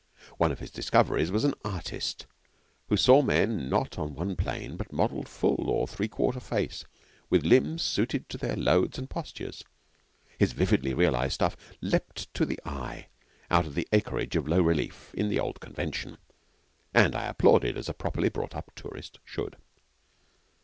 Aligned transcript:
One 0.39 0.51
of 0.51 0.57
his 0.57 0.71
discoveries 0.71 1.29
was 1.31 1.43
an 1.43 1.53
artist, 1.63 2.25
who 2.89 2.97
saw 2.97 3.21
men 3.21 3.69
not 3.69 3.99
on 3.99 4.15
one 4.15 4.35
plane 4.35 4.75
but 4.75 4.91
modelled 4.91 5.29
full 5.29 5.69
or 5.69 5.87
three 5.87 6.07
quarter 6.07 6.39
face, 6.39 6.85
with 7.29 7.45
limbs 7.45 7.83
suited 7.83 8.27
to 8.29 8.39
their 8.39 8.55
loads 8.55 8.97
and 8.97 9.07
postures. 9.11 9.63
His 10.39 10.53
vividly 10.53 10.95
realised 10.95 11.33
stuff 11.35 11.55
leaped 11.81 12.33
to 12.33 12.47
the 12.47 12.59
eye 12.65 13.09
out 13.51 13.67
of 13.67 13.75
the 13.75 13.87
acreage 13.93 14.35
of 14.35 14.47
low 14.47 14.63
relief 14.63 15.13
in 15.13 15.29
the 15.29 15.39
old 15.39 15.59
convention, 15.59 16.17
and 16.95 17.15
I 17.15 17.27
applauded 17.27 17.77
as 17.77 17.87
a 17.87 17.93
properly 17.93 18.29
brought 18.29 18.55
up 18.55 18.71
tourist 18.75 19.19
should. 19.23 19.55